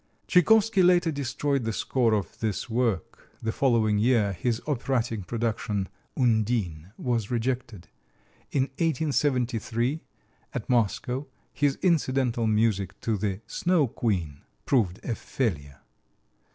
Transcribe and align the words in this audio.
Tchaikovsky 0.25 0.81
later 0.81 1.11
destroyed 1.11 1.63
the 1.63 1.71
score 1.71 2.15
of 2.15 2.39
this 2.39 2.67
work. 2.67 3.29
The 3.39 3.51
following 3.51 3.99
year 3.99 4.33
his 4.33 4.59
operatic 4.65 5.27
production, 5.27 5.89
"Undine," 6.17 6.91
was 6.97 7.29
rejected. 7.29 7.87
In 8.51 8.63
1873, 8.79 10.01
at 10.55 10.67
Moscow, 10.67 11.27
his 11.53 11.75
incidental 11.83 12.47
music 12.47 12.99
to 13.01 13.15
the 13.15 13.41
"Snow 13.45 13.85
Queen" 13.87 14.41
proved 14.65 14.99
a 15.05 15.13
failure. 15.13 15.81